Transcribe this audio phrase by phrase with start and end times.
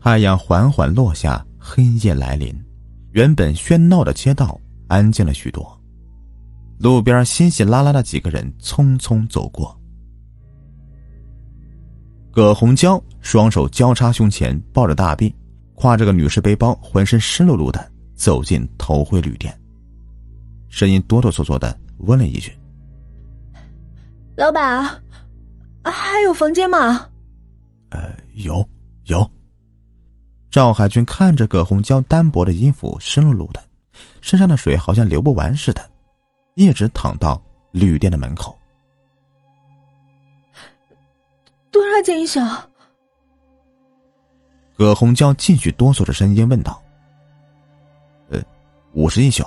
[0.00, 2.54] 太阳缓缓落下，黑夜来临，
[3.10, 5.78] 原本喧闹的街道安静了许多。
[6.78, 9.76] 路边稀稀拉拉的几个人匆匆走过。
[12.30, 15.34] 葛红娇双手交叉胸前，抱着大臂，
[15.74, 19.52] 挎着个女士背包，浑身湿漉漉的走进头辉旅店，
[20.68, 22.52] 声音哆哆嗦嗦的问了一句
[24.38, 24.84] ：“老板，
[25.82, 27.08] 还有房间吗
[27.90, 28.64] ？”“呃，有，
[29.06, 29.28] 有。”
[30.50, 33.62] 赵海军看着葛红娇单薄的衣服，湿漉漉的，
[34.20, 35.90] 身上的水好像流不完似的，
[36.54, 37.40] 一直躺到
[37.70, 38.56] 旅店的门口。
[41.70, 42.40] 多少钱一宿？
[44.76, 46.80] 葛红娇继续哆嗦着声音问道
[48.30, 48.40] ：“呃，
[48.92, 49.44] 五十一宿。”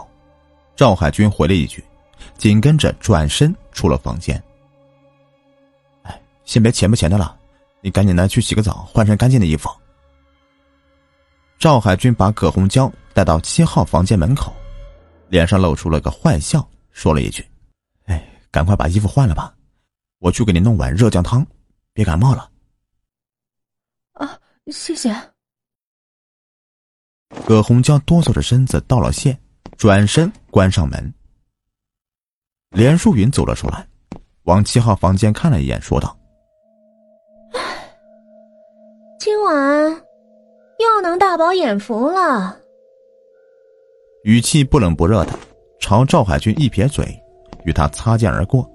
[0.76, 1.84] 赵海军回了一句，
[2.38, 4.42] 紧跟着转身出了房间。
[6.04, 7.36] 哎，先别钱不钱的了，
[7.82, 9.70] 你赶紧的去洗个澡，换身干净的衣服。
[11.62, 14.52] 赵海军把葛红娇带到七号房间门口，
[15.30, 17.48] 脸上露出了个坏笑，说了一句
[18.10, 19.54] ：“哎，赶快把衣服换了吧，
[20.18, 21.46] 我去给你弄碗热姜汤，
[21.94, 22.50] 别感冒了。”
[24.18, 24.40] 啊，
[24.72, 25.16] 谢谢。
[27.46, 29.38] 葛红娇哆嗦着身子道了谢，
[29.78, 31.14] 转身关上门。
[32.72, 33.88] 连淑云走了出来，
[34.46, 36.18] 往七号房间看了一眼，说道
[39.22, 40.06] ：“今晚。”
[40.82, 42.58] 又能大饱眼福了。
[44.24, 45.38] 语气不冷不热的，
[45.80, 47.20] 朝赵海军一撇嘴，
[47.66, 48.70] 与他擦肩而过。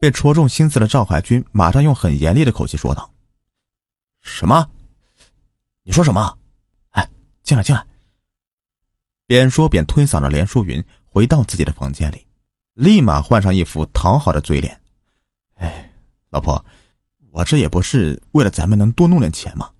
[0.00, 3.08] 被戳中心思的赵海军马上用很严厉的口气说道
[4.20, 4.68] ：“什么？
[5.84, 6.36] 你说什么？
[6.90, 7.08] 哎，
[7.42, 7.84] 进来，进来！”
[9.26, 12.26] 边说边推搡着连淑云回到自己的房间里，
[12.74, 14.80] 立马换上一副讨好的嘴脸
[15.54, 15.90] ：“哎，
[16.30, 16.64] 老婆，
[17.30, 19.70] 我这也不是为了咱们能多弄点钱吗？”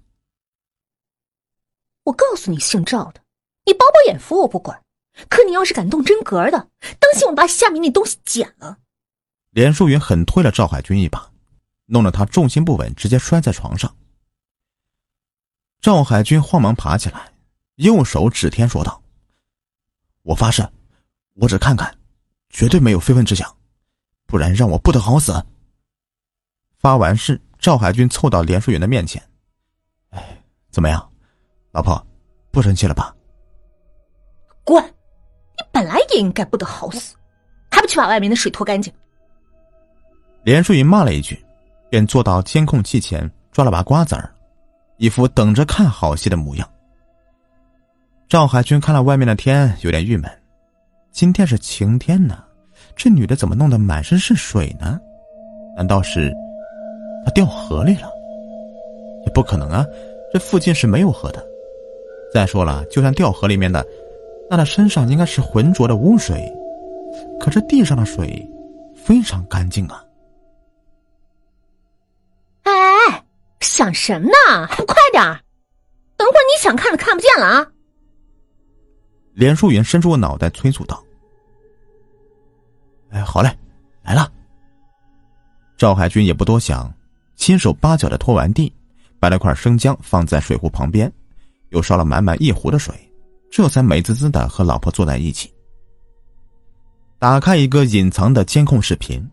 [2.05, 3.20] 我告诉你，姓赵的，
[3.64, 4.83] 你饱饱眼福我不管，
[5.28, 8.78] 可你要是敢动真格的，当心我把下面那东西剪了。
[9.50, 11.31] 连淑云狠推了赵海军一把，
[11.87, 13.94] 弄得他重心不稳，直接摔在床上。
[15.81, 17.32] 赵海军慌忙爬起来，
[17.77, 19.03] 右手指天说道
[20.22, 20.66] ：“我发誓，
[21.34, 21.97] 我只看看，
[22.50, 23.56] 绝对没有非分之想，
[24.27, 25.44] 不然让我不得好死。”
[26.78, 29.22] 发完誓，赵海军凑到连淑云的面前
[30.10, 31.09] ：“哎，怎么样？”
[31.72, 32.06] 老婆，
[32.50, 33.15] 不生气了吧？
[34.62, 34.84] 滚！
[34.84, 37.16] 你本来也应该不得好死，
[37.71, 38.93] 还不去把外面的水拖干净？
[40.44, 41.43] 连淑云骂了一句，
[41.88, 44.31] 便坐到监控器前抓了把瓜子儿，
[44.99, 46.69] 一副等着看好戏的模样。
[48.28, 50.31] 赵海军看了外面的天，有点郁闷。
[51.10, 52.44] 今天是晴天呢，
[52.94, 55.00] 这女的怎么弄得满身是水呢？
[55.75, 56.31] 难道是
[57.25, 58.10] 她掉河里了？
[59.25, 59.87] 也不可能啊，
[60.33, 61.47] 这附近是没有河的。
[62.32, 63.87] 再说了，就算掉河里面的，
[64.48, 66.50] 那他身上应该是浑浊的污水，
[67.38, 68.48] 可这地上的水
[68.97, 70.03] 非常干净啊！
[72.62, 72.72] 哎，
[73.60, 74.66] 想什么呢？
[74.66, 75.22] 还不快点
[76.16, 77.66] 等会儿你想看的看不见了啊！
[79.34, 81.03] 连淑云伸出个脑袋催促道
[83.10, 83.50] ：“哎，好嘞，
[84.03, 84.31] 来了。”
[85.76, 86.92] 赵海军也不多想，
[87.34, 88.72] 亲手八脚的拖完地，
[89.19, 91.12] 摆了块生姜放在水壶旁边。
[91.72, 92.94] 又烧了满满一壶的水，
[93.50, 95.53] 这才美滋滋的和老婆坐在一起。
[97.19, 99.28] 打开一个隐藏的监控视频，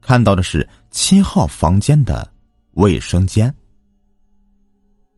[0.00, 2.30] 看到的是七号房间的
[2.72, 3.54] 卫生间。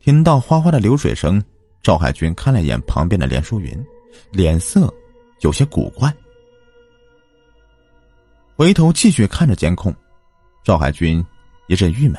[0.00, 1.42] 听到哗哗的流水声，
[1.82, 3.84] 赵海军看了一眼旁边的连淑云，
[4.30, 4.92] 脸色
[5.40, 6.12] 有些古怪。
[8.54, 9.94] 回头继续看着监控，
[10.64, 11.24] 赵海军
[11.66, 12.16] 一阵郁闷：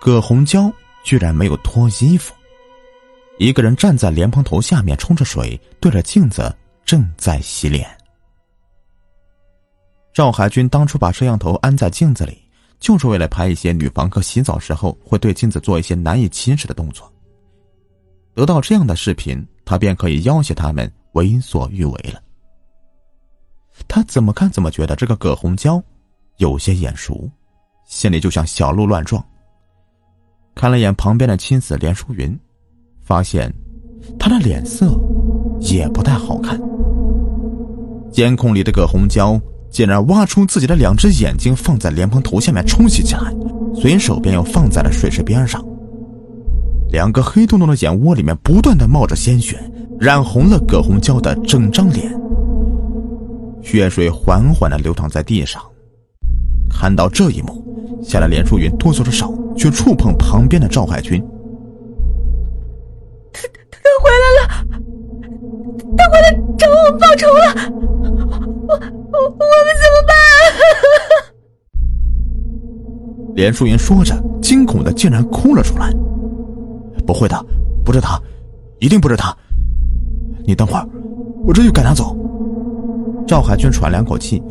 [0.00, 0.70] 葛红娇
[1.04, 2.34] 居然没有脱衣服。
[3.38, 6.54] 一个人站在莲蓬头下面冲着水，对着镜子
[6.84, 7.88] 正在洗脸。
[10.12, 12.42] 赵海军当初把摄像头安在镜子里，
[12.78, 17.10] 就是为了拍一些女房客洗澡时候会对镜子做一些难以启齿的动作。
[18.34, 22.22] 得到这样的视频，他便可以要挟他们为所欲为了。
[23.88, 25.82] 他怎么看怎么觉得这个葛红娇
[26.36, 27.28] 有些眼熟，
[27.86, 29.24] 心里就像小鹿乱撞。
[30.54, 32.38] 看了眼旁边的妻子连淑云。
[33.02, 33.52] 发现，
[34.18, 34.98] 他的脸色
[35.60, 36.60] 也不太好看。
[38.10, 39.40] 监控里的葛红娇
[39.70, 43.34] 竟然挖出自己的两只眼睛，放在莲蓬头下面冲洗起来，
[43.74, 45.64] 随手便又放在了水池边上。
[46.90, 49.58] 两个黑洞洞的眼窝里面不断的冒着鲜血，
[49.98, 52.14] 染红了葛红娇的整张脸。
[53.62, 55.62] 血水缓缓的流淌在地上。
[56.68, 57.64] 看到这一幕，
[58.02, 61.22] 吓得连淑云哆嗦着手去触碰旁边的赵海军。
[64.02, 64.40] 回来了，
[65.96, 66.26] 他回来
[66.58, 67.54] 找我报仇了，
[68.68, 70.42] 我我我们怎么办、啊？
[73.34, 75.90] 连淑云说着，惊恐的竟然哭了出来。
[77.06, 77.46] 不会的，
[77.84, 78.20] 不是他，
[78.78, 79.34] 一定不是他。
[80.44, 80.86] 你等会儿，
[81.46, 82.16] 我这就赶他走。
[83.26, 84.42] 赵海军喘两口气，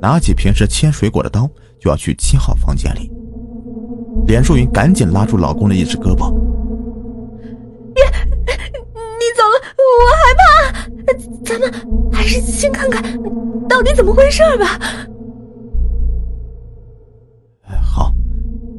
[0.00, 1.48] 拿起平时切水果的刀，
[1.80, 3.10] 就要去七号房间里。
[4.26, 6.30] 连淑云赶紧拉住老公的一只胳膊，
[11.58, 11.72] 咱们
[12.12, 13.02] 还是先看看
[13.68, 14.78] 到底怎么回事吧。”
[17.82, 18.12] 好，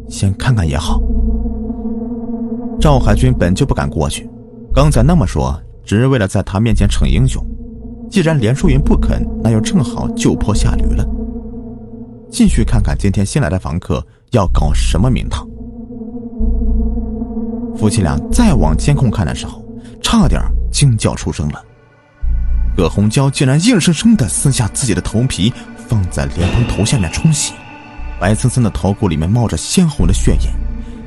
[0.08, 1.02] 先看看也好。
[2.80, 4.30] 赵海军本就不敢过去，
[4.74, 7.46] 刚才那么说，只是为了在他面前逞英雄。
[8.10, 11.06] 既然连淑云不肯，那又正好就坡下驴了。
[12.32, 15.46] 继续看看今天新来的房客要搞什么名堂。
[17.76, 19.64] 夫妻俩再往监控看的时候，
[20.02, 20.42] 差点
[20.72, 21.64] 惊叫出声了。
[22.80, 25.52] 葛红娇竟然硬生生的撕下自己的头皮，
[25.90, 27.52] 放在莲蓬头下面冲洗，
[28.22, 30.50] 白森森的头骨里面冒着鲜红的血液，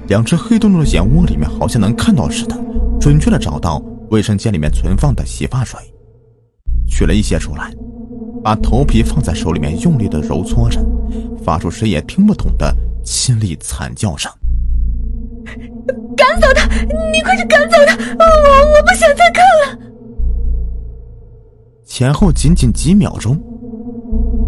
[0.07, 2.55] 两只黑洞洞的眼窝里面好像能看到似的，
[3.01, 5.81] 准确的找到卫生间里面存放的洗发水。
[6.87, 7.73] 取了一些出来，
[8.45, 10.79] 把头皮放在手里面，用力的揉搓着，
[11.43, 12.71] 发出谁也听不懂的
[13.03, 14.31] 凄厉惨叫声。
[16.15, 16.67] 赶走他！
[17.11, 17.97] 你快去赶走他！
[17.97, 19.79] 我我不想再看了。
[21.95, 23.39] 前后仅仅几秒钟，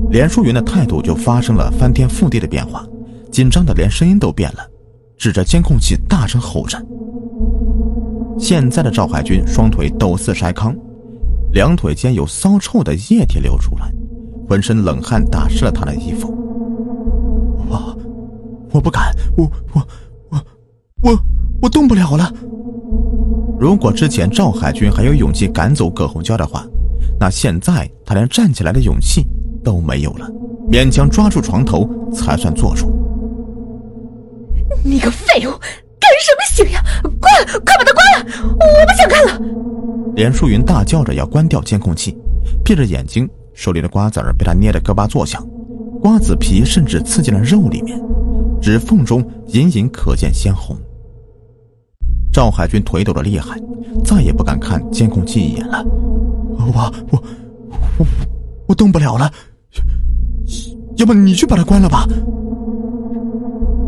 [0.08, 2.82] 连淑云的态度就发生了翻天覆地的变化，
[3.30, 4.66] 紧张的连声音都变了，
[5.18, 6.82] 指着监控器大声吼着。
[8.38, 10.74] 现在的赵海军双腿抖似筛糠。
[11.52, 13.92] 两腿间有骚臭的液体流出来，
[14.48, 16.34] 浑身冷汗打湿了他的衣服。
[17.68, 17.94] 我，
[18.72, 19.44] 我不敢，我
[19.74, 19.86] 我
[20.30, 20.40] 我
[21.02, 21.20] 我
[21.60, 22.32] 我动不了了。
[23.60, 26.64] 如果之前赵海军还有勇气赶走葛红娇的话，
[27.18, 29.24] 那现在他连站起来的勇气
[29.62, 30.28] 都没有了，
[30.70, 32.92] 勉强抓住床头才算坐住。
[34.82, 35.50] 你个废物，
[35.98, 36.82] 干什么行呀？
[37.20, 37.32] 关，
[37.64, 38.48] 快把它关了！
[38.50, 39.40] 我不想看了。
[40.14, 42.16] 连淑云大叫着要关掉监控器，
[42.64, 45.46] 闭着眼睛，手里的瓜子儿被他捏得咯巴作响，
[46.02, 47.98] 瓜子皮甚至刺进了肉里面，
[48.60, 50.76] 指缝中隐隐可见鲜红。
[52.32, 53.58] 赵海军腿抖得厉害，
[54.04, 55.84] 再也不敢看监控器一眼了。
[56.66, 57.22] 我我
[57.98, 58.06] 我
[58.68, 59.30] 我动不了了，
[60.96, 62.06] 要不你去把它关了吧？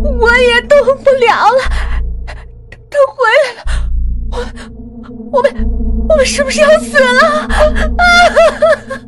[0.02, 1.60] 我也动不了了，
[2.90, 3.90] 他回来了，
[4.30, 4.38] 我
[5.32, 5.76] 我们。
[6.08, 7.48] 我们是不是要死了？
[7.98, 8.04] 啊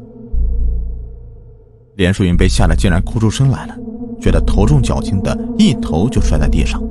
[1.95, 3.77] 连淑云被吓得竟然哭出声来了，
[4.21, 6.83] 觉得头重脚轻的，一头就摔在地上。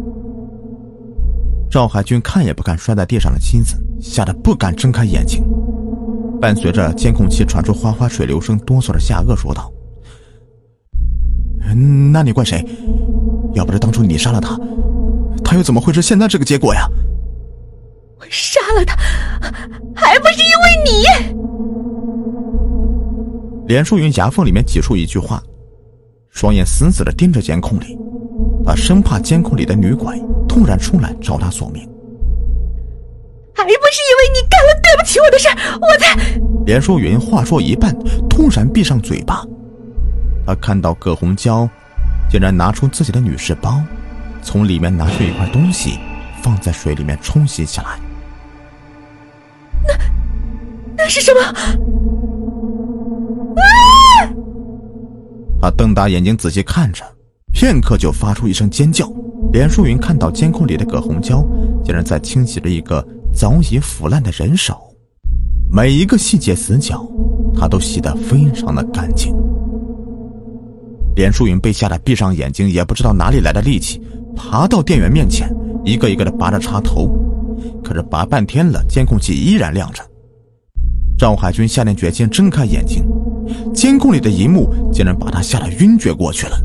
[1.70, 5.44] 赵海军看也不看摔在地上的妻子，吓得不敢睁开眼睛。
[6.40, 9.72] 伴随着监控器传出哗哗水流声，哆嗦着下颚说道
[12.12, 12.64] ：“那你怪谁？
[13.54, 14.60] 要不是当初你杀了他，
[15.44, 16.88] 他又怎么会是现在这个结果呀？”
[18.20, 18.96] 我杀了他，
[19.96, 20.92] 还不是因为你！
[23.68, 25.44] 连淑云牙缝里面挤出一句话，
[26.30, 27.98] 双眼死死的盯着监控里，
[28.66, 31.88] 他生怕监控里的女鬼突然出来找他索命。
[33.68, 35.50] 还不是因为你干了对不起我的事
[35.82, 36.16] 我才……
[36.66, 37.94] 连淑云话说一半，
[38.30, 39.46] 突然闭上嘴巴。
[40.46, 41.68] 他看到葛红娇
[42.32, 43.84] 竟然拿出自己的女士包，
[44.42, 46.00] 从里面拿出一块东西，
[46.42, 48.00] 放在水里面冲洗起来。
[49.86, 49.94] 那
[50.96, 51.42] 那是什么？
[53.62, 54.32] 啊！
[55.62, 57.04] 他瞪大眼睛仔细看着，
[57.52, 59.12] 片刻就发出一声尖叫。
[59.52, 61.44] 连淑云看到监控里的葛红娇，
[61.84, 63.06] 竟然在清洗着一个
[63.38, 64.76] 早已腐烂的人手，
[65.72, 67.08] 每一个细节死角，
[67.54, 69.32] 他都洗得非常的干净。
[71.16, 74.02] 连淑云被吓得闭上眼睛，也不知道哪里来的力气，
[74.36, 77.08] 爬到电源面前，一个一个的拔着插头。
[77.84, 80.02] 可是拔半天了，监控器依然亮着。
[81.16, 83.04] 赵海军下定决心睁开眼睛，
[83.72, 86.58] 监控里的一幕竟然把他吓得晕厥过去了。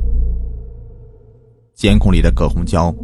[1.75, 2.95] 监控里的葛红娇，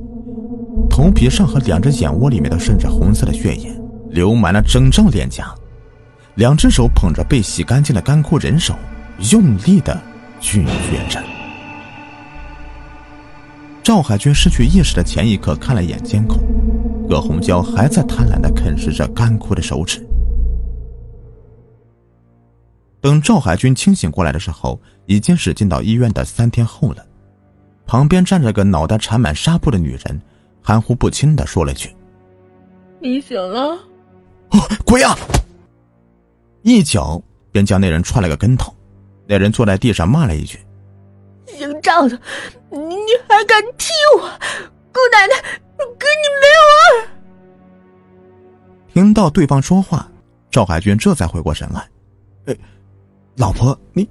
[0.90, 3.72] 头皮上和两只眼窝里面都渗着红色的血液，
[4.10, 5.54] 流满了整张脸颊，
[6.34, 8.74] 两只手捧着被洗干净的干枯人手，
[9.30, 9.98] 用力的
[10.40, 11.22] 咀嚼着。
[13.82, 16.38] 赵海军失去意识的前一刻看了一眼监控，
[17.08, 20.06] 葛红娇还在贪婪的啃食着干枯的手指。
[23.00, 27.06] 等赵海军清醒过来的时候，已经是进到医院的三天后了。
[27.86, 30.20] 旁边站着个脑袋缠满纱布的女人，
[30.68, 31.96] 含糊不清的说了句
[33.00, 33.70] ：“你醒了。
[34.52, 35.16] ”“哦，鬼啊！”
[36.60, 37.18] 一脚
[37.50, 38.70] 便将那人踹了个跟头。
[39.26, 40.58] 那人坐在地上骂了一句
[41.48, 42.20] ：“姓赵的，
[42.68, 44.28] 你你还敢踢我！
[44.92, 45.42] 姑奶奶，
[45.78, 46.44] 跟你没
[47.00, 47.08] 完！”
[48.92, 50.06] 听到对方说话，
[50.50, 51.88] 赵海军这才回过神来
[52.44, 52.54] ：“哎，
[53.36, 54.06] 老婆，你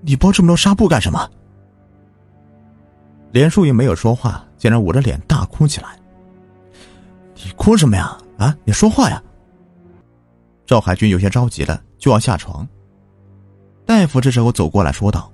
[0.00, 1.30] 你包这么多纱布干什么？”
[3.34, 5.98] 连淑云没有说话，竟然捂着脸大哭起来。
[7.34, 8.16] “你哭什么呀？
[8.38, 9.20] 啊，你说话呀！”
[10.64, 12.64] 赵海军有些着急了，就要下床。
[13.84, 15.28] 大夫这时候走过来说道：“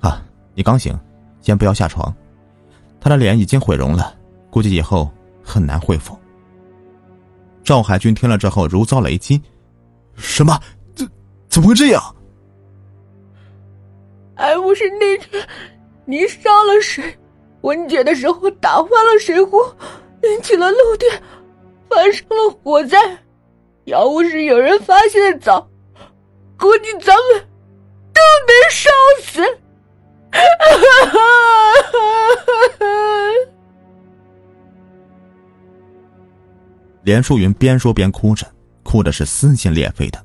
[0.00, 0.22] 啊，
[0.54, 0.94] 你刚醒，
[1.40, 2.14] 先不要下床。
[3.00, 4.14] 他的脸已经毁容了，
[4.50, 5.10] 估计以后
[5.42, 6.14] 很难恢复。”
[7.64, 9.40] 赵海军听了之后如遭雷击
[10.14, 10.60] ：“什么？
[10.94, 11.08] 怎
[11.48, 12.14] 怎么会这样？
[14.36, 15.42] 还不是那天
[16.04, 17.16] 你烧了谁，
[17.62, 19.58] 温姐的时候打翻了水壶，
[20.22, 21.22] 引起了漏电，
[21.88, 22.98] 发生了火灾。
[23.84, 25.68] 要不是有人发现的早，
[26.58, 27.44] 估计咱们……”
[28.12, 28.90] 都被烧
[29.22, 29.40] 死！
[37.02, 38.46] 连淑云边说边哭着，
[38.82, 40.22] 哭的是撕心裂肺的，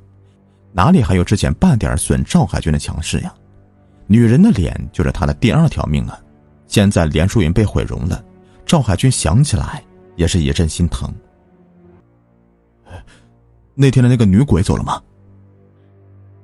[0.74, 3.34] 哪里还有之前半点损赵海军的强势呀？
[4.08, 6.20] 女人的脸就是她的第二条命啊！
[6.68, 8.24] 现在连淑云被毁容了，
[8.66, 9.84] 赵海军想起来
[10.16, 11.14] 也是一阵心疼。
[13.74, 15.02] 那天的那个女鬼走了吗？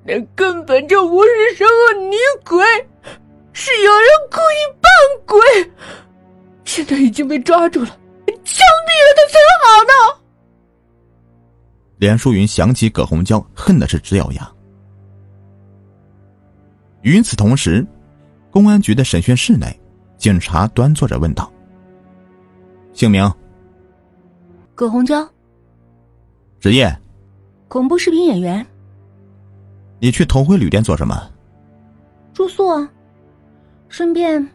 [0.04, 2.66] 那根本就不是什么女鬼，
[3.54, 4.90] 是有人故意扮
[5.26, 5.72] 鬼。
[6.66, 7.88] 现在已经被抓住了，
[8.26, 10.22] 枪毙了他才好呢。
[11.98, 14.52] 连淑云想起葛红娇，恨的是直咬牙。
[17.02, 17.86] 与此同时，
[18.50, 19.80] 公安局的审讯室内，
[20.22, 21.52] 警察端坐着问道
[22.94, 23.28] ：“姓名？
[24.76, 25.28] 葛红娇。
[26.60, 26.96] 职业？
[27.68, 28.64] 恐怖视频演员。”
[29.98, 31.20] 你去同辉旅店做什么？
[32.36, 32.88] 住宿啊，
[33.90, 34.48] 顺便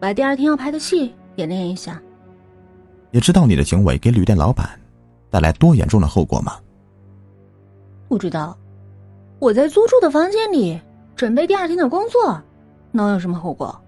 [0.00, 2.00] 把第二天要拍的戏演练一下。
[3.10, 4.66] 也知道你的行为给旅店老板
[5.28, 6.56] 带来多严重的后果吗？
[8.08, 8.56] 不知道，
[9.40, 10.80] 我在租住的房间里
[11.14, 12.42] 准备第二天的工作，
[12.92, 13.78] 能有什么后果？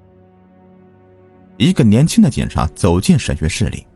[1.63, 3.87] 一个年轻的警察走进审讯室里，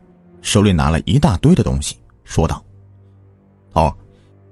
[0.40, 2.64] 手里拿了一大堆的东西，说道
[3.74, 3.92] ：“头，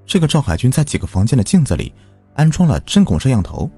[0.04, 1.94] 这个赵海军在几个房间的镜子里。”
[2.34, 3.70] 安装了针孔摄像头，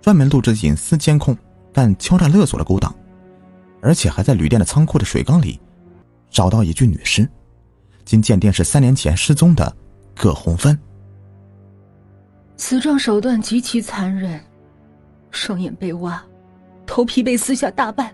[0.00, 1.36] 专门录制隐私监控，
[1.70, 2.90] 干敲诈勒索的勾当，
[3.82, 5.60] 而且还在旅店的仓库的水缸里
[6.30, 7.28] 找到一具女尸，
[8.06, 9.70] 经鉴定是三年前失踪的
[10.16, 10.78] 葛红芬。
[12.56, 14.42] 死状手段极其残忍，
[15.30, 16.24] 双眼被挖，
[16.86, 18.10] 头皮被撕下大半。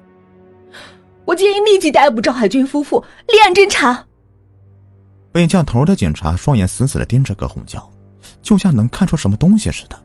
[1.31, 4.05] 我建议立即逮捕赵海军夫妇，立案侦查。
[5.31, 7.89] 被叫头的警察双眼死死的盯着葛红娇。
[8.43, 9.97] 就像能看出什么东西似的。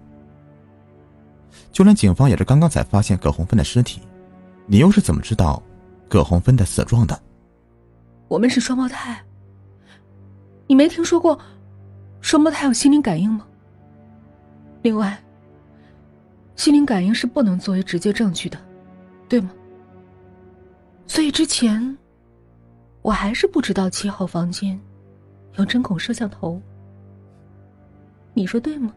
[1.71, 4.01] 就连警方也是刚刚才发现葛红芬的尸体，
[4.67, 5.61] 你又是怎么知道
[6.07, 7.19] 葛红芬的死状的？
[8.27, 9.19] 我们是双胞胎。
[10.67, 11.39] 你没听说过
[12.21, 13.47] 双胞胎有心灵感应吗？
[14.83, 15.17] 另外，
[16.55, 18.59] 心灵感应是不能作为直接证据的，
[19.27, 19.49] 对吗？
[21.07, 21.97] 所以之前
[23.01, 24.79] 我还是不知道七号房间
[25.57, 26.61] 有针孔摄像头。
[28.33, 28.93] 你说对吗？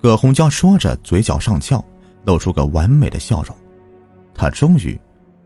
[0.00, 1.84] 葛红娇说着，嘴角上翘，
[2.24, 3.56] 露出个完美的笑容。
[4.34, 4.98] 她终于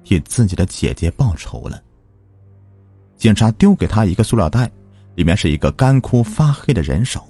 [0.03, 1.83] 替自己的姐姐报仇了。
[3.17, 4.71] 警察丢给他一个塑料袋，
[5.15, 7.23] 里面是一个干枯发黑的人手。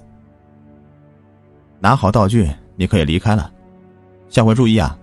[1.79, 3.51] 拿好道具，你可以离开了。
[4.29, 4.97] 下回注意啊，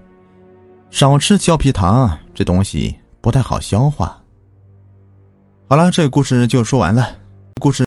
[0.94, 4.16] 少吃胶皮糖，这东西不太好消化。
[5.68, 7.16] 好了，这个故事就说完了。
[7.60, 7.84] 故事。